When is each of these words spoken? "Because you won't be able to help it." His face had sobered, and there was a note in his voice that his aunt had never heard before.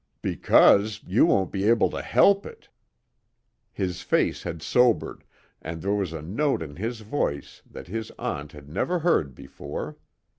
"Because 0.23 1.01
you 1.05 1.27
won't 1.27 1.51
be 1.51 1.65
able 1.65 1.91
to 1.91 2.01
help 2.01 2.43
it." 2.43 2.69
His 3.71 4.01
face 4.01 4.41
had 4.41 4.63
sobered, 4.63 5.23
and 5.61 5.79
there 5.79 5.93
was 5.93 6.11
a 6.11 6.23
note 6.23 6.63
in 6.63 6.77
his 6.77 7.01
voice 7.01 7.61
that 7.69 7.85
his 7.85 8.09
aunt 8.17 8.51
had 8.53 8.67
never 8.67 8.97
heard 8.97 9.35
before. 9.35 9.97